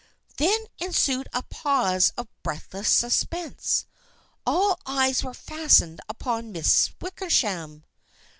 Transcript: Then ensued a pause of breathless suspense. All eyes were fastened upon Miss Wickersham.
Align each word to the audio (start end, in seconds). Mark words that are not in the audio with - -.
Then 0.37 0.65
ensued 0.79 1.29
a 1.31 1.43
pause 1.43 2.11
of 2.17 2.27
breathless 2.41 2.89
suspense. 2.89 3.85
All 4.47 4.79
eyes 4.83 5.23
were 5.23 5.35
fastened 5.35 5.99
upon 6.09 6.51
Miss 6.51 6.89
Wickersham. 6.99 7.83